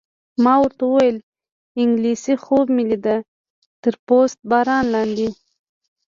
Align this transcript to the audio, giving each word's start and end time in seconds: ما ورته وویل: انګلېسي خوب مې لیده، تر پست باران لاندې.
ما 0.43 0.53
ورته 0.61 0.81
وویل: 0.87 1.17
انګلېسي 1.81 2.33
خوب 2.43 2.65
مې 2.75 2.83
لیده، 2.89 3.17
تر 3.81 3.93
پست 4.05 4.37
باران 4.49 4.85
لاندې. 4.93 5.29